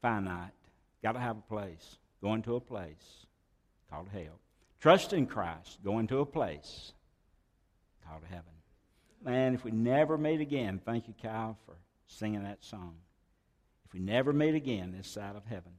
finite. 0.00 0.52
Got 1.02 1.12
to 1.12 1.20
have 1.20 1.38
a 1.38 1.42
place. 1.42 1.98
Going 2.22 2.42
to 2.42 2.56
a 2.56 2.60
place 2.60 3.26
called 3.90 4.08
hell. 4.12 4.38
Trust 4.80 5.12
in 5.12 5.26
Christ, 5.26 5.78
going 5.84 6.06
to 6.08 6.18
a 6.18 6.26
place 6.26 6.92
called 8.06 8.22
heaven. 8.28 8.57
Man, 9.24 9.54
if 9.54 9.64
we 9.64 9.70
never 9.70 10.16
meet 10.16 10.40
again, 10.40 10.80
thank 10.84 11.08
you, 11.08 11.14
Kyle, 11.20 11.56
for 11.66 11.74
singing 12.06 12.44
that 12.44 12.64
song. 12.64 12.94
If 13.84 13.92
we 13.92 14.00
never 14.00 14.32
meet 14.32 14.54
again 14.54 14.94
this 14.96 15.08
side 15.08 15.34
of 15.34 15.44
heaven, 15.44 15.72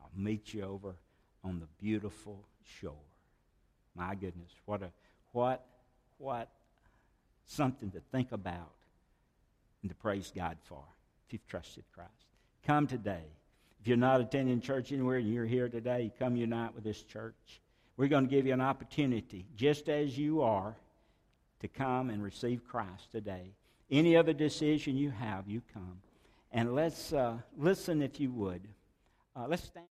I'll 0.00 0.10
meet 0.16 0.52
you 0.52 0.64
over 0.64 0.96
on 1.44 1.60
the 1.60 1.66
beautiful 1.80 2.44
shore. 2.80 2.94
My 3.94 4.14
goodness, 4.14 4.50
what 4.64 4.82
a 4.82 4.90
what 5.32 5.64
what 6.18 6.48
something 7.46 7.90
to 7.90 8.00
think 8.12 8.32
about 8.32 8.72
and 9.82 9.90
to 9.90 9.94
praise 9.94 10.32
God 10.34 10.56
for 10.64 10.82
if 11.26 11.32
you've 11.32 11.46
trusted 11.46 11.84
Christ. 11.94 12.10
Come 12.66 12.86
today. 12.86 13.24
If 13.80 13.88
you're 13.88 13.96
not 13.96 14.20
attending 14.20 14.60
church 14.60 14.92
anywhere 14.92 15.18
and 15.18 15.32
you're 15.32 15.44
here 15.44 15.68
today, 15.68 16.12
come 16.18 16.36
unite 16.36 16.74
with 16.74 16.84
this 16.84 17.02
church. 17.02 17.60
We're 17.96 18.08
going 18.08 18.24
to 18.24 18.30
give 18.30 18.46
you 18.46 18.52
an 18.52 18.60
opportunity, 18.60 19.44
just 19.56 19.88
as 19.88 20.16
you 20.16 20.42
are, 20.42 20.76
to 21.62 21.68
come 21.68 22.10
and 22.10 22.22
receive 22.22 22.66
Christ 22.68 23.10
today. 23.10 23.52
Any 23.90 24.16
other 24.16 24.32
decision 24.32 24.96
you 24.96 25.10
have, 25.10 25.48
you 25.48 25.62
come. 25.72 26.00
And 26.52 26.74
let's 26.74 27.12
uh, 27.12 27.38
listen, 27.56 28.02
if 28.02 28.20
you 28.20 28.30
would. 28.32 28.62
Uh, 29.34 29.46
let's 29.48 29.64
stand. 29.64 29.86